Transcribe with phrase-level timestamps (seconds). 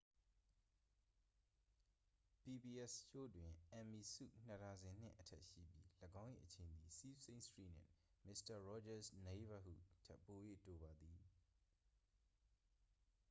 [2.43, 5.87] pbs ရှိုးတွင် emmy ဆု နှစ်ဒါဇင်နှင့် အထက်ရှိပြီး
[6.23, 7.91] ၎င်း၏အချိန်သည် sesame street နှင့်
[8.27, 11.19] mister rogers' neighborhood ထက်ပို၍တိုပါသည်